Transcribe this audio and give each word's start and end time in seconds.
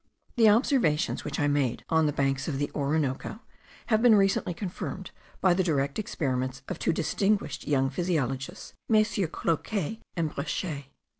The 0.35 0.49
observations 0.49 1.23
which 1.23 1.39
I 1.39 1.45
made 1.47 1.85
on 1.87 2.07
the 2.07 2.11
banks 2.11 2.47
of 2.47 2.57
the 2.57 2.71
Orinoco, 2.73 3.39
have 3.85 4.01
been 4.01 4.15
recently 4.15 4.55
confirmed 4.55 5.11
by 5.41 5.53
the 5.53 5.61
direct 5.63 5.99
experiments 5.99 6.63
of 6.67 6.79
two 6.79 6.91
distinguished 6.91 7.67
young 7.67 7.91
physiologists, 7.91 8.73
MM. 8.91 9.29
Cloquet 9.31 9.99
and 10.15 10.31
Breschet. 10.33 10.85